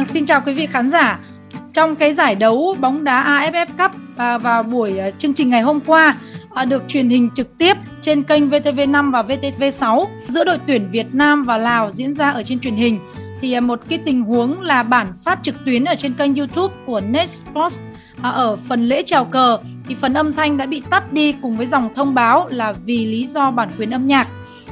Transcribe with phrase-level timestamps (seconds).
[0.00, 1.18] Vâng, xin chào quý vị khán giả.
[1.74, 5.62] Trong cái giải đấu bóng đá AFF Cup và vào buổi à, chương trình ngày
[5.62, 6.16] hôm qua
[6.54, 11.14] à, được truyền hình trực tiếp trên kênh VTV5 và VTV6 giữa đội tuyển Việt
[11.14, 12.98] Nam và Lào diễn ra ở trên truyền hình.
[13.40, 16.74] Thì à, một cái tình huống là bản phát trực tuyến ở trên kênh YouTube
[16.86, 17.76] của Net Sports
[18.22, 19.58] ở phần lễ chào cờ.
[19.88, 23.06] Thì phần âm thanh đã bị tắt đi cùng với dòng thông báo là vì
[23.06, 24.28] lý do bản quyền âm nhạc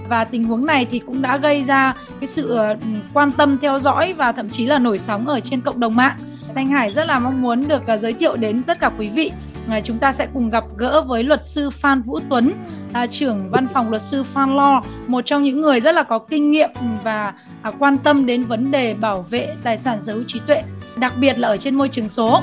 [0.08, 2.76] và tình huống này thì cũng đã gây ra cái sự ờ,
[3.14, 6.16] quan tâm theo dõi và thậm chí là nổi sóng ở trên cộng đồng mạng.
[6.54, 9.30] Thanh Hải rất là mong muốn được ờ, giới thiệu đến tất cả quý vị.
[9.70, 12.52] Ờ, chúng ta sẽ cùng gặp gỡ với luật sư Phan Vũ Tuấn,
[12.92, 16.18] à, trưởng văn phòng luật sư Phan Law, một trong những người rất là có
[16.18, 16.70] kinh nghiệm
[17.04, 17.32] và
[17.62, 20.62] à, quan tâm đến vấn đề bảo vệ tài sản sở hữu trí tuệ,
[20.96, 22.42] đặc biệt là ở trên môi trường số.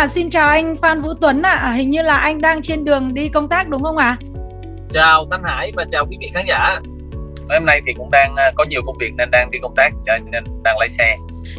[0.00, 1.54] À, xin chào anh Phan Vũ Tuấn ạ.
[1.54, 1.72] À.
[1.72, 4.06] Hình như là anh đang trên đường đi công tác đúng không ạ?
[4.06, 4.18] À?
[4.92, 6.80] Chào Thanh Hải và chào quý vị khán giả.
[7.50, 9.90] Hôm nay thì cũng đang à, có nhiều công việc nên đang đi công tác
[10.06, 11.16] cho nên đang lái xe.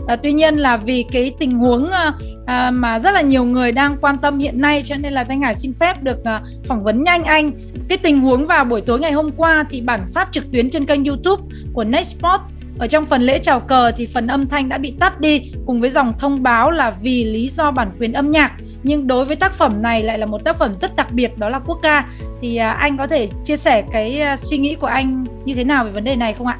[0.08, 2.14] À, tuy nhiên là vì cái tình huống à,
[2.46, 5.42] à, mà rất là nhiều người đang quan tâm hiện nay cho nên là Thanh
[5.42, 7.52] Hải xin phép được à, phỏng vấn nhanh anh.
[7.90, 10.86] Cái tình huống vào buổi tối ngày hôm qua thì bản phát trực tuyến trên
[10.86, 12.42] kênh YouTube của Nextport
[12.80, 15.82] ở trong phần lễ chào cờ thì phần âm thanh đã bị tắt đi cùng
[15.82, 18.52] với dòng thông báo là vì lý do bản quyền âm nhạc.
[18.84, 21.50] Nhưng đối với tác phẩm này lại là một tác phẩm rất đặc biệt đó
[21.50, 22.06] là quốc ca
[22.42, 25.64] thì à, anh có thể chia sẻ cái à, suy nghĩ của anh như thế
[25.64, 26.58] nào về vấn đề này không ạ?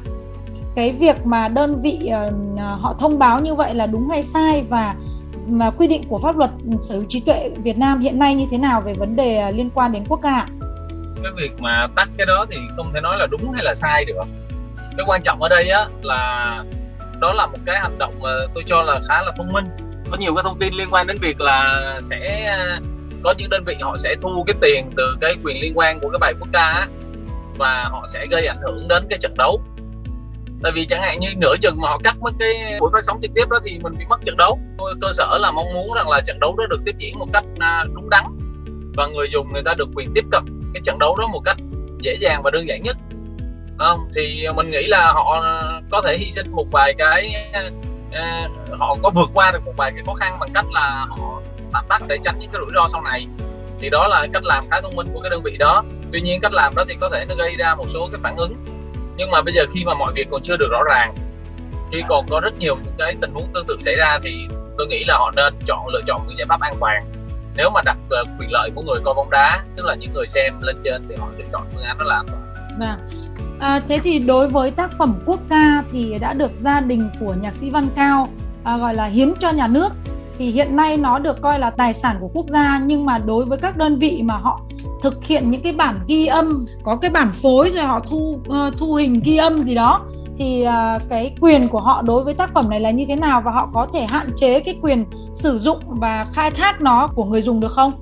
[0.74, 2.30] Cái việc mà đơn vị à,
[2.80, 4.94] họ thông báo như vậy là đúng hay sai và
[5.46, 8.46] mà quy định của pháp luật sở hữu trí tuệ Việt Nam hiện nay như
[8.50, 10.46] thế nào về vấn đề liên quan đến quốc ca?
[11.22, 14.04] Cái việc mà tắt cái đó thì không thể nói là đúng hay là sai
[14.04, 14.24] được
[14.96, 16.64] cái quan trọng ở đây á là
[17.20, 19.64] đó là một cái hành động mà tôi cho là khá là thông minh.
[20.10, 22.78] Có nhiều cái thông tin liên quan đến việc là sẽ à,
[23.24, 26.08] có những đơn vị họ sẽ thu cái tiền từ cái quyền liên quan của
[26.10, 26.88] cái bài quốc ca á,
[27.58, 29.62] và họ sẽ gây ảnh hưởng đến cái trận đấu.
[30.62, 33.18] Tại vì chẳng hạn như nửa chừng mà họ cắt mất cái buổi phát sóng
[33.22, 34.58] trực tiếp đó thì mình bị mất trận đấu.
[35.00, 37.44] Cơ sở là mong muốn rằng là trận đấu đó được tiếp diễn một cách
[37.58, 38.24] à, đúng đắn
[38.96, 40.42] và người dùng người ta được quyền tiếp cận
[40.74, 41.56] cái trận đấu đó một cách
[42.00, 42.96] dễ dàng và đơn giản nhất
[43.82, 45.44] không thì mình nghĩ là họ
[45.90, 47.34] có thể hy sinh một vài cái
[47.66, 51.42] uh, họ có vượt qua được một vài cái khó khăn bằng cách là họ
[51.72, 53.26] tạm tắt để tránh những cái rủi ro sau này.
[53.80, 55.84] Thì đó là cách làm khá thông minh của cái đơn vị đó.
[56.12, 58.36] Tuy nhiên cách làm đó thì có thể nó gây ra một số cái phản
[58.36, 58.54] ứng.
[59.16, 61.14] Nhưng mà bây giờ khi mà mọi việc còn chưa được rõ ràng
[61.92, 64.46] khi còn có rất nhiều những cái tình huống tương tự xảy ra thì
[64.78, 67.02] tôi nghĩ là họ nên chọn lựa chọn những giải pháp an toàn.
[67.56, 70.26] Nếu mà đặt uh, quyền lợi của người coi bóng đá tức là những người
[70.26, 72.41] xem lên trên thì họ lựa chọn phương án đó là an toàn
[72.78, 72.98] vâng
[73.62, 77.34] À, thế thì đối với tác phẩm quốc ca thì đã được gia đình của
[77.42, 78.28] nhạc sĩ Văn Cao
[78.64, 79.92] à, gọi là hiến cho nhà nước
[80.38, 83.44] thì hiện nay nó được coi là tài sản của quốc gia nhưng mà đối
[83.44, 84.60] với các đơn vị mà họ
[85.02, 86.44] thực hiện những cái bản ghi âm
[86.82, 90.06] có cái bản phối rồi họ thu uh, thu hình ghi âm gì đó
[90.38, 93.40] thì uh, cái quyền của họ đối với tác phẩm này là như thế nào
[93.40, 97.24] và họ có thể hạn chế cái quyền sử dụng và khai thác nó của
[97.24, 97.92] người dùng được không?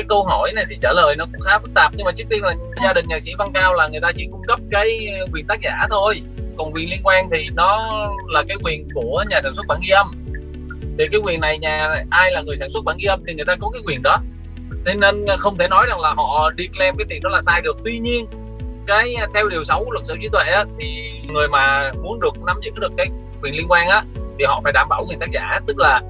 [0.00, 1.92] Cái câu hỏi này thì trả lời nó cũng khá phức tạp.
[1.96, 4.28] Nhưng mà trước tiên là gia đình nhạc sĩ Văn Cao là người ta chỉ
[4.30, 6.22] cung cấp cái ờ, quyền tác giả thôi.
[6.58, 7.90] Còn quyền liên quan thì nó
[8.28, 10.10] là cái quyền của nhà sản xuất bản ghi âm.
[10.98, 13.44] Thì cái quyền này nhà ai là người sản xuất bản ghi âm thì người
[13.44, 14.18] ta có cái quyền đó.
[14.86, 17.40] Thế nên ờ, không thể nói rằng là họ đi claim cái tiền đó là
[17.40, 17.76] sai được.
[17.84, 18.26] Tuy nhiên
[18.86, 22.20] cái ờ, theo điều 6 của luật sở trí tuệ á, thì người mà muốn
[22.20, 23.06] được nắm giữ được cái
[23.42, 24.04] quyền liên quan á
[24.38, 25.60] thì họ phải đảm bảo quyền tác giả.
[25.66, 26.00] Tức là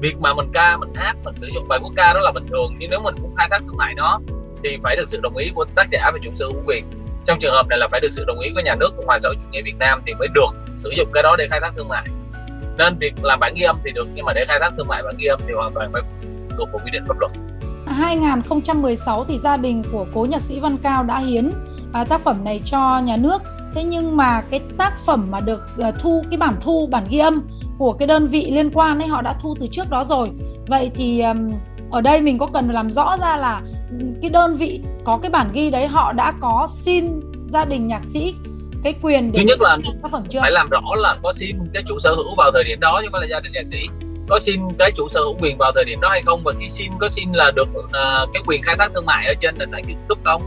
[0.00, 2.46] việc mà mình ca mình hát mình sử dụng bài quốc ca đó là bình
[2.50, 4.20] thường nhưng nếu mình muốn khai thác thương mại nó
[4.62, 6.84] thì phải được sự đồng ý của tác giả và chủ sở hữu quyền.
[7.24, 9.18] Trong trường hợp này là phải được sự đồng ý của nhà nước cộng hòa
[9.18, 11.60] xã hội chủ nghĩa việt nam thì mới được sử dụng cái đó để khai
[11.60, 12.06] thác thương mại.
[12.78, 15.02] Nên việc làm bản ghi âm thì được nhưng mà để khai thác thương mại
[15.02, 16.02] bản ghi âm thì hoàn toàn phải
[16.56, 17.32] thuộc vào quy định pháp luật.
[17.86, 21.52] 2016 thì gia đình của cố nhạc sĩ Văn Cao đã hiến
[21.92, 23.42] à, tác phẩm này cho nhà nước.
[23.74, 27.18] Thế nhưng mà cái tác phẩm mà được à, thu cái bản thu bản ghi
[27.18, 27.42] âm
[27.78, 30.30] của cái đơn vị liên quan ấy họ đã thu từ trước đó rồi.
[30.68, 31.50] Vậy thì um,
[31.90, 33.62] ở đây mình có cần làm rõ ra là
[34.22, 38.04] cái đơn vị có cái bản ghi đấy họ đã có xin gia đình nhạc
[38.04, 38.34] sĩ
[38.84, 40.40] cái quyền để thứ nhất là tác phẩm chưa?
[40.40, 43.12] phải làm rõ là có xin cái chủ sở hữu vào thời điểm đó không
[43.12, 43.78] phải là gia đình nhạc sĩ.
[44.28, 46.40] Có xin cái chủ sở hữu quyền vào thời điểm đó hay không?
[46.44, 49.34] Và khi xin có xin là được uh, cái quyền khai thác thương mại ở
[49.40, 50.42] trên nền tảng youtube không?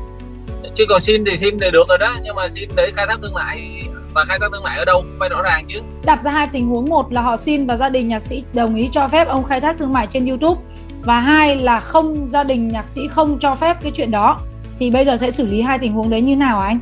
[0.76, 3.20] Chứ còn xin thì xin thì được rồi đó nhưng mà xin để khai thác
[3.22, 3.84] thương mại
[4.14, 5.80] và khai thác thương mại ở đâu phải rõ ràng chứ.
[6.06, 6.90] Đặt ra hai tình huống.
[6.90, 9.62] Một là họ xin và gia đình nhạc sĩ đồng ý cho phép ông khai
[9.62, 10.62] thác thương mại trên YouTube.
[11.02, 14.40] Và hai là không gia đình nhạc sĩ không cho phép cái chuyện đó.
[14.80, 16.80] Thì bây giờ sẽ xử lý hai tình huống đấy như nào anh?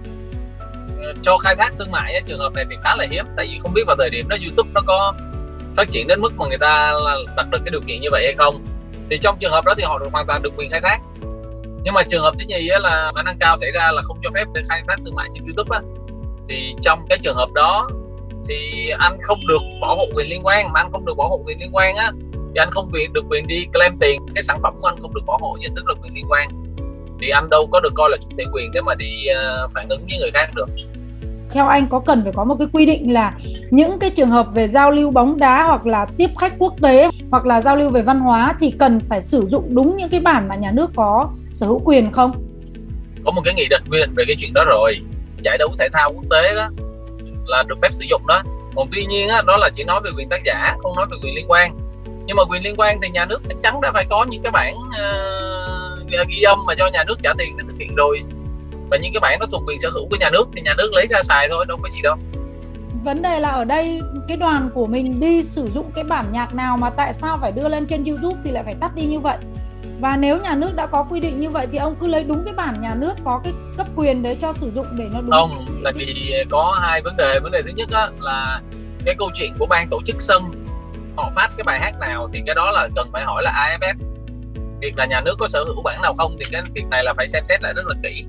[1.22, 3.26] Cho khai thác thương mại trường hợp này thì khá là hiếm.
[3.36, 5.14] Tại vì không biết vào thời điểm đó YouTube nó có
[5.76, 6.94] phát triển đến mức mà người ta
[7.36, 8.66] đặt được cái điều kiện như vậy hay không.
[9.10, 11.00] Thì trong trường hợp đó thì họ được hoàn toàn được quyền khai thác.
[11.84, 14.30] Nhưng mà trường hợp thứ nhì là khả năng cao xảy ra là không cho
[14.34, 15.82] phép để khai thác thương mại trên YouTube á
[16.50, 17.90] thì trong cái trường hợp đó
[18.48, 21.42] thì anh không được bảo hộ quyền liên quan mà anh không được bảo hộ
[21.46, 24.74] quyền liên quan á thì anh không được quyền đi claim tiền cái sản phẩm
[24.82, 26.50] của anh không được bảo hộ như tức là quyền liên quan
[27.22, 29.90] thì anh đâu có được coi là chủ thể quyền để mà đi uh, phản
[29.90, 30.68] ứng với người khác được
[31.52, 33.34] theo anh có cần phải có một cái quy định là
[33.70, 37.10] những cái trường hợp về giao lưu bóng đá hoặc là tiếp khách quốc tế
[37.32, 40.20] hoặc là giao lưu về văn hóa thì cần phải sử dụng đúng những cái
[40.20, 42.32] bản mà nhà nước có sở hữu quyền không?
[43.26, 45.00] Có một cái nghị định quy định về cái chuyện đó rồi.
[45.48, 46.70] Giải đấu thể thao quốc tế đó
[47.46, 48.44] là được phép sử dụng đó.
[48.76, 51.18] Còn tuy nhiên á, đó là chỉ nói về quyền tác giả, không nói về
[51.24, 51.78] quyền liên quan.
[52.26, 54.52] Nhưng mà quyền liên quan thì nhà nước chắc chắn đã phải có những cái
[54.52, 58.24] bản uh, ghi âm mà cho nhà nước trả tiền để thực hiện rồi
[58.90, 60.90] và những cái bản nó thuộc quyền sở hữu của nhà nước thì nhà nước
[60.94, 62.16] lấy ra xài thôi đâu có gì đâu
[63.04, 66.54] vấn đề là ở đây cái đoàn của mình đi sử dụng cái bản nhạc
[66.54, 69.20] nào mà tại sao phải đưa lên trên YouTube thì lại phải tắt đi như
[69.20, 69.38] vậy
[70.00, 72.44] và nếu nhà nước đã có quy định như vậy thì ông cứ lấy đúng
[72.46, 75.32] cái bản nhà nước có cái cấp quyền đấy cho sử dụng để nó đúng.
[75.32, 77.40] Không tại vì có hai vấn đề.
[77.40, 78.62] Vấn đề thứ nhất á, là
[79.06, 80.44] cái câu chuyện của ban tổ chức sân
[81.18, 83.94] họ phát cái bài hát nào thì cái đó là cần phải hỏi là AFF
[84.82, 87.14] việc là nhà nước có sở hữu bản nào không thì cái việc này là
[87.18, 88.26] phải xem xét lại rất là kỹ.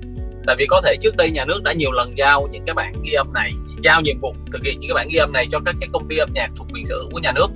[0.47, 2.93] Tại vì có thể trước đây nhà nước đã nhiều lần giao những cái bản
[3.03, 5.59] ghi âm này giao nhiệm vụ thực hiện những cái bản ghi âm này cho
[5.65, 7.47] các cái công ty âm nhạc thuộc quyền sở hữu của nhà nước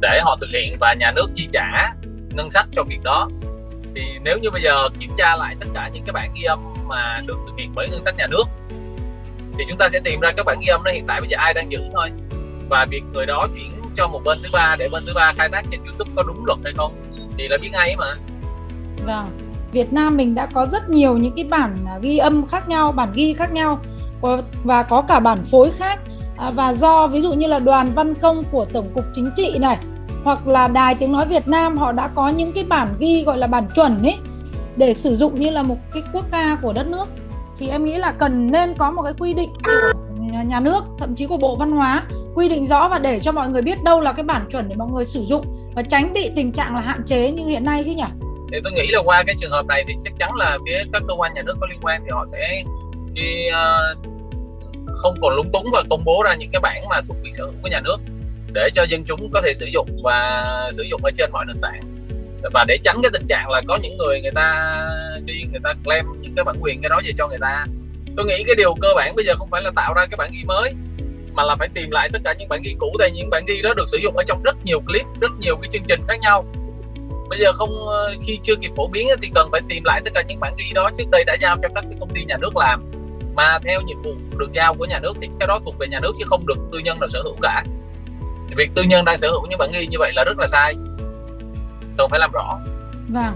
[0.00, 1.92] để họ thực hiện và nhà nước chi trả
[2.38, 3.28] ngân sách cho việc đó.
[3.94, 6.58] Thì nếu như bây giờ kiểm tra lại tất cả những cái bản ghi âm
[6.88, 8.44] mà được thực hiện bởi ngân sách nhà nước
[9.58, 11.36] thì chúng ta sẽ tìm ra các bản ghi âm đó hiện tại bây giờ
[11.40, 12.10] ai đang giữ thôi.
[12.68, 15.48] Và việc người đó chuyển cho một bên thứ ba để bên thứ ba khai
[15.52, 16.92] thác trên YouTube có đúng luật hay không
[17.38, 18.14] thì là biết ngay mà.
[19.06, 19.26] Vâng
[19.72, 23.12] Việt Nam mình đã có rất nhiều những cái bản ghi âm khác nhau, bản
[23.14, 23.80] ghi khác nhau
[24.64, 26.00] và có cả bản phối khác.
[26.36, 29.58] À, và do ví dụ như là đoàn văn công của Tổng cục Chính trị
[29.60, 29.78] này
[30.28, 33.38] hoặc là Đài Tiếng Nói Việt Nam họ đã có những cái bản ghi gọi
[33.38, 34.16] là bản chuẩn ấy
[34.76, 37.08] để sử dụng như là một cái quốc ca của đất nước
[37.58, 39.92] thì em nghĩ là cần nên có một cái quy định của
[40.46, 43.48] nhà nước thậm chí của Bộ Văn hóa quy định rõ và để cho mọi
[43.48, 46.30] người biết đâu là cái bản chuẩn để mọi người sử dụng và tránh bị
[46.36, 48.04] tình trạng là hạn chế như hiện nay chứ nhỉ?
[48.52, 51.02] thì tôi nghĩ là qua cái trường hợp này thì chắc chắn là phía các
[51.08, 52.62] cơ quan nhà nước có liên quan thì họ sẽ
[53.16, 53.94] khi uh, ờ,
[54.94, 57.44] không còn lúng túng và công bố ra những cái bản mà thuộc quyền sở
[57.44, 57.96] hữu của nhà nước
[58.52, 61.56] để cho dân chúng có thể sử dụng và sử dụng ở trên mọi nền
[61.62, 61.82] tảng.
[62.52, 64.78] Và để tránh cái tình trạng là có những người người ta
[65.24, 67.66] đi, người ta claim những cái bản quyền, cái đó về cho người ta.
[68.16, 70.30] Tôi nghĩ cái điều cơ bản bây giờ không phải là tạo ra cái bản
[70.32, 70.74] ghi mới,
[71.32, 73.62] mà là phải tìm lại tất cả những bản ghi cũ tại những bản ghi
[73.62, 76.16] đó được sử dụng ở trong rất nhiều clip, rất nhiều cái chương trình khác
[76.20, 76.44] nhau.
[77.28, 80.10] Bây giờ không ờ, khi chưa kịp phổ biến thì cần phải tìm lại tất
[80.14, 82.36] cả những bản ghi đó, trước đây đã giao cho các cái công ty nhà
[82.40, 82.90] nước làm.
[83.34, 86.00] Mà theo nhiệm vụ được giao của nhà nước thì cái đó thuộc về nhà
[86.00, 87.64] nước chứ không được tư nhân là sở hữu cả
[88.56, 90.74] việc tư nhân đang sở hữu những bản ghi như vậy là rất là sai.
[91.96, 92.58] Cần phải làm rõ.
[93.08, 93.34] Vâng.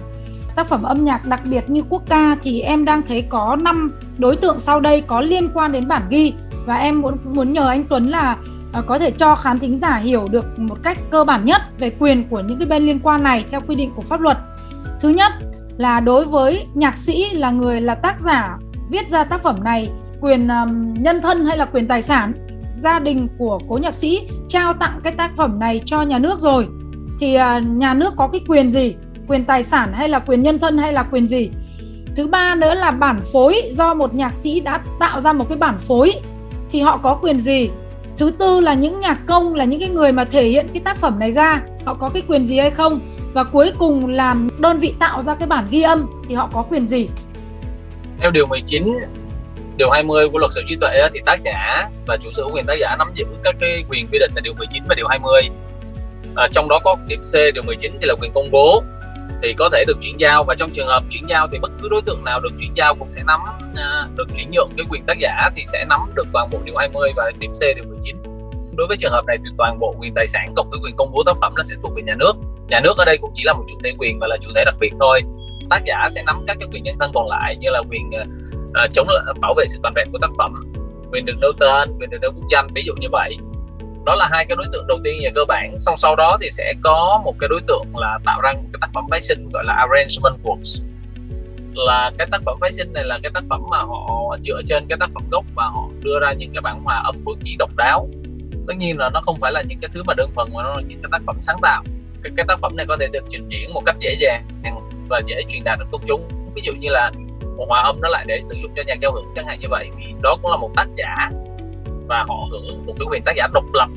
[0.57, 3.93] Tác phẩm âm nhạc đặc biệt như quốc ca thì em đang thấy có 5
[4.19, 6.35] đối tượng sau đây có liên quan đến bản ghi.
[6.67, 8.37] Và em muốn muốn nhờ anh Tuấn là
[8.73, 11.91] à, có thể cho khán thính giả hiểu được một cách cơ bản nhất về
[11.99, 14.39] quyền của những cái bên liên quan này theo quy định của pháp luật.
[15.01, 15.33] Thứ nhất
[15.79, 18.59] là đối với nhạc sĩ là người là tác giả
[18.91, 22.33] viết ra tác phẩm này, quyền um, nhân thân hay là quyền tài sản,
[22.83, 26.41] gia đình của cố nhạc sĩ trao tặng cái tác phẩm này cho nhà nước
[26.41, 26.67] rồi
[27.21, 28.95] thì à, nhà nước có cái quyền gì?
[29.29, 31.51] Quyền tài sản hay là quyền nhân thân hay là quyền gì?
[32.17, 35.59] Thứ ba nữa là bản phối do một nhạc sĩ đã tạo ra một cái
[35.59, 36.13] bản phối,
[36.71, 37.71] thì họ có quyền gì?
[38.17, 40.99] thứ tư là những nhạc công, là những cái người mà thể hiện cái tác
[40.99, 43.01] phẩm này ra, họ có cái quyền gì hay không
[43.33, 46.63] và cuối cùng làm đơn vị tạo ra cái bản ghi âm, thì họ có
[46.63, 47.09] quyền gì
[48.23, 48.87] theo điều 19
[49.83, 52.67] điều 20 của luật sở trí tuệ thì tác giả và chủ sở hữu quyền
[52.67, 55.43] tác giả nắm giữ các cái quyền quy định là điều 19 và điều 20
[56.37, 58.83] à, trong đó có điểm C điều 19 thì là quyền công bố
[59.43, 61.89] thì có thể được chuyển giao và trong trường hợp chuyển giao thì bất cứ
[61.89, 63.41] đối tượng nào được chuyển giao cũng sẽ nắm
[63.77, 66.77] à, được chuyển nhượng cái quyền tác giả thì sẽ nắm được toàn bộ điều
[66.77, 68.17] 20 và điểm C điều 19
[68.77, 71.13] đối với trường hợp này thì toàn bộ quyền tài sản cộng với quyền công
[71.13, 72.33] bố tác phẩm nó sẽ thuộc về nhà nước.
[72.69, 74.65] Nhà nước ở đây cũng chỉ là một chủ thể quyền và là chủ thể
[74.65, 75.23] đặc biệt thôi
[75.71, 78.93] tác giả sẽ nắm các cái quyền nhân thân còn lại như là quyền uh,
[78.93, 80.73] chống ờ, bảo vệ sự toàn vẹn của tác phẩm
[81.13, 83.35] quyền được nêu tên quyền được nêu quốc danh ví dụ như vậy.
[84.07, 85.79] Đó là hai cái đối tượng đầu tiên về cơ bản.
[85.79, 88.79] Xong sau đó thì sẽ có một cái đối tượng là tạo ra một cái
[88.81, 90.85] tác phẩm phái sinh gọi là arrangement works.
[91.75, 94.87] Là cái tác phẩm phái sinh này là cái tác phẩm mà họ dựa trên
[94.89, 97.57] cái tác phẩm gốc và họ đưa ra những cái bản hòa âm phối khí
[97.59, 98.09] độc đáo.
[98.67, 100.75] Tất nhiên là nó không phải là những cái thứ mà đơn thuần mà nó
[100.75, 101.85] là những cái tác phẩm sáng tạo
[102.23, 104.45] cái, cái tác phẩm này có thể được trình diễn một cách dễ dàng
[105.09, 106.29] và dễ truyền đạt được công chúng.
[106.55, 107.11] Ví dụ như là
[107.57, 109.69] một hòa âm nó lại để sử dụng cho nhạc giao hưởng chẳng hạn như
[109.71, 111.31] vậy thì đó cũng là một tác giả
[112.09, 113.89] và họ hưởng một cái quyền tác giả độc lập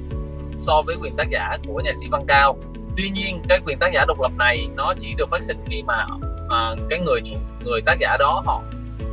[0.57, 2.57] so với quyền tác giả của nhạc sĩ Văn Cao.
[2.97, 5.83] Tuy nhiên cái quyền tác giả độc lập này nó chỉ được phát sinh khi
[5.83, 6.05] mà
[6.49, 7.33] à, cái người chủ
[7.65, 8.61] người tác giả đó họ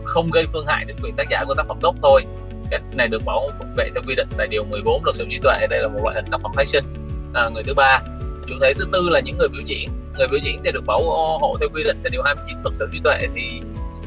[0.05, 2.25] không gây phương hại đến quyền tác giả của tác phẩm gốc thôi.
[2.71, 5.67] Cái này được bảo vệ theo quy định tại điều 14 luật sở trí tuệ.
[5.71, 6.85] Đây là một loại hình tác phẩm phái sinh.
[7.35, 8.01] À, người thứ ba
[8.47, 9.91] chủ thể thứ tư là những người biểu diễn.
[10.19, 11.03] Người biểu diễn thì được bảo
[11.41, 13.61] hộ theo quy định tại điều 29 luật sở trí tuệ thì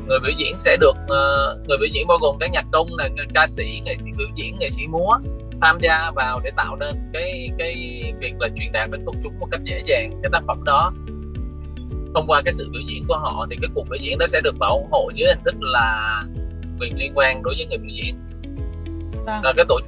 [0.07, 3.09] người biểu diễn sẽ được uh, người biểu diễn bao gồm các nhạc công là
[3.33, 5.17] ca sĩ nghệ sĩ biểu diễn nghệ sĩ múa
[5.61, 9.39] tham gia vào để tạo nên cái cái việc là truyền đạt đến công chúng
[9.39, 10.91] một cách dễ dàng cái tác phẩm đó.
[12.15, 14.41] Thông qua cái sự biểu diễn của họ thì cái cuộc biểu diễn đó sẽ
[14.41, 16.23] được bảo hộ dưới hình thức là
[16.79, 18.15] quyền liên quan đối với người biểu diễn.
[19.25, 19.43] Vâng.
[19.43, 19.79] là cái tổ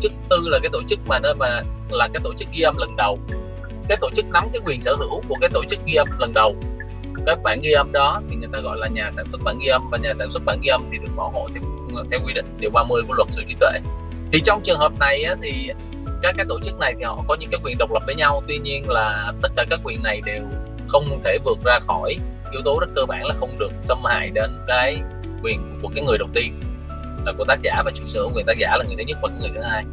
[0.00, 2.76] chức tư là cái tổ chức mà nơi mà là cái tổ chức ghi âm
[2.76, 3.18] lần đầu
[3.88, 6.32] cái tổ chức nắm cái quyền sở hữu của cái tổ chức ghi âm lần
[6.34, 6.56] đầu.
[7.26, 9.66] Cái bản ghi âm đó thì người ta gọi là nhà sản xuất bản ghi
[9.66, 11.62] âm và nhà sản xuất bản ghi âm thì được bảo hộ theo,
[12.10, 13.80] theo quy định điều 30 của luật sở hữu trí tuệ.
[14.32, 15.70] Thì trong trường hợp này á, thì
[16.22, 18.42] các cái tổ chức này thì họ có những cái quyền độc lập với nhau
[18.48, 20.42] tuy nhiên là tất cả các quyền này đều
[20.88, 22.16] không thể vượt ra khỏi
[22.52, 24.98] yếu tố rất cơ bản là không được xâm hại đến cái
[25.42, 26.60] quyền của cái người đầu tiên
[27.26, 29.18] là của tác giả và chủ sở hữu quyền tác giả là người thứ nhất
[29.22, 29.84] và người thứ hai.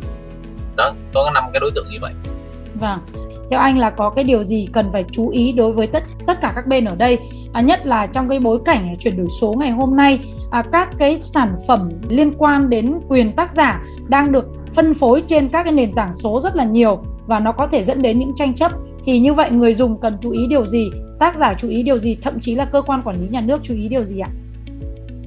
[0.77, 2.13] Đó có năm cái đối tượng như vậy.
[2.79, 6.03] Vâng theo anh là có cái điều gì cần phải chú ý đối với tất
[6.27, 7.17] tất cả các bên ở đây?
[7.53, 10.19] À, nhất là trong cái bối cảnh chuyển đổi số ngày hôm nay
[10.51, 15.23] à, các cái sản phẩm liên quan đến quyền tác giả đang được phân phối
[15.27, 18.19] trên các cái nền tảng số rất là nhiều và nó có thể dẫn đến
[18.19, 18.71] những tranh chấp.
[19.05, 20.91] Thì như vậy người dùng cần chú ý điều gì?
[21.19, 22.17] Tác giả chú ý điều gì?
[22.21, 24.29] Thậm chí là cơ quan quản lý nhà nước chú ý điều gì ạ?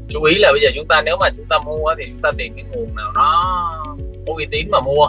[0.08, 2.30] Chú ý là bây giờ chúng ta nếu mà chúng ta mua thì chúng ta
[2.38, 3.96] tìm cái nguồn nào nó
[4.26, 5.08] có uy tín mà mua.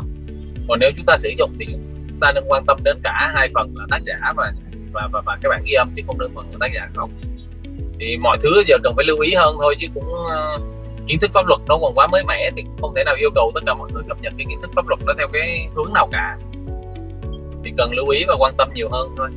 [0.67, 1.86] Còn nếu chúng ta sử dụng thì chúng
[2.21, 4.51] ta nên quan tâm đến cả hai phần là tác giả và
[4.93, 7.11] và và, và cái bản ghi âm chứ không đơn thuần là tác giả không.
[7.99, 10.61] Thì mọi thứ giờ cần phải lưu ý hơn thôi chứ cũng uh,
[11.07, 13.51] kiến thức pháp luật nó còn quá mới mẻ thì không thể nào yêu cầu
[13.55, 15.93] tất cả mọi người cập nhật cái kiến thức pháp luật đó theo cái hướng
[15.93, 16.37] nào cả.
[17.63, 19.29] Thì cần lưu ý và quan tâm nhiều hơn thôi.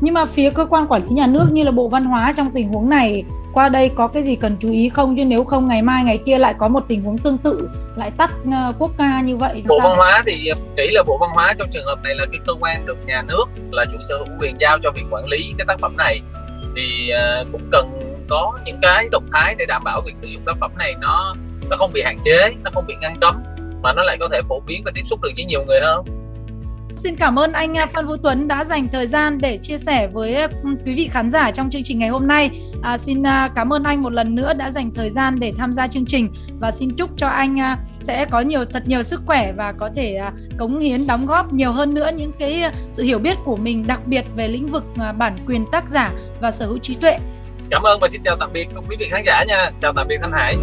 [0.00, 2.50] Nhưng mà phía cơ quan quản lý nhà nước như là bộ văn hóa trong
[2.50, 5.16] tình huống này qua đây có cái gì cần chú ý không?
[5.16, 8.10] Chứ nếu không ngày mai ngày kia lại có một tình huống tương tự lại
[8.10, 9.88] tắt uh, quốc ca như vậy bộ sao?
[9.88, 12.52] văn hóa thì nghĩ là bộ văn hóa trong trường hợp này là cái cơ
[12.60, 15.64] quan được nhà nước là chủ sở hữu quyền giao cho việc quản lý cái
[15.68, 16.20] tác phẩm này.
[16.76, 17.10] Thì
[17.42, 20.56] uh, cũng cần có những cái động thái để đảm bảo việc sử dụng tác
[20.60, 21.34] phẩm này nó
[21.70, 23.42] nó không bị hạn chế nó không bị ngăn cấm
[23.82, 26.21] mà nó lại có thể phổ biến và tiếp xúc được với nhiều người hơn
[26.96, 30.06] Xin cảm ơn anh à, Phan Vũ Tuấn đã dành thời gian để chia sẻ
[30.06, 30.48] với à,
[30.86, 32.50] quý vị khán giả trong chương trình ngày hôm nay.
[32.82, 35.72] À, xin à, cảm ơn anh một lần nữa đã dành thời gian để tham
[35.72, 36.28] gia chương trình
[36.60, 37.58] và xin chúc cho anh
[38.02, 40.18] sẽ có nhiều thật nhiều sức khỏe và có thể
[40.58, 44.06] cống hiến đóng góp nhiều hơn nữa những cái sự hiểu biết của mình đặc
[44.06, 44.84] biệt về lĩnh vực
[45.18, 47.18] bản quyền tác giả và sở hữu trí tuệ.
[47.70, 49.70] Cảm ơn và xin chào tạm biệt quý vị khán giả nha.
[49.78, 50.56] Chào tạm biệt Thanh Hải.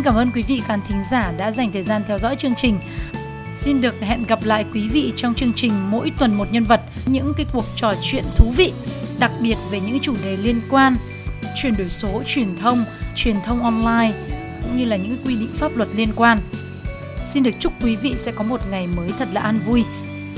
[0.00, 2.54] Xin cảm ơn quý vị khán thính giả đã dành thời gian theo dõi chương
[2.54, 2.78] trình.
[3.52, 6.80] Xin được hẹn gặp lại quý vị trong chương trình mỗi tuần một nhân vật,
[7.06, 8.72] những cái cuộc trò chuyện thú vị,
[9.18, 10.96] đặc biệt về những chủ đề liên quan
[11.62, 12.84] chuyển đổi số, truyền thông,
[13.16, 14.12] truyền thông online
[14.62, 16.38] cũng như là những quy định pháp luật liên quan.
[17.32, 19.84] Xin được chúc quý vị sẽ có một ngày mới thật là an vui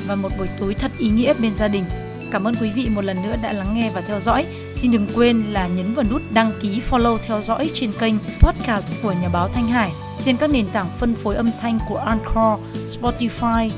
[0.07, 1.85] và một buổi tối thật ý nghĩa bên gia đình.
[2.33, 4.47] Cảm ơn quý vị một lần nữa đã lắng nghe và theo dõi.
[4.75, 8.89] Xin đừng quên là nhấn vào nút đăng ký follow theo dõi trên kênh podcast
[9.03, 9.91] của Nhà báo Thanh Hải
[10.25, 12.61] trên các nền tảng phân phối âm thanh của Anchor,
[13.01, 13.71] Spotify,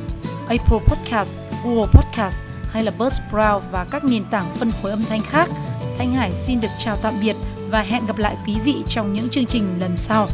[0.48, 1.30] Apple Podcast,
[1.64, 2.36] Google Podcast
[2.70, 5.48] hay là Buzzsprout và các nền tảng phân phối âm thanh khác.
[5.98, 7.36] Thanh Hải xin được chào tạm biệt
[7.70, 10.28] và hẹn gặp lại quý vị trong những chương trình lần sau.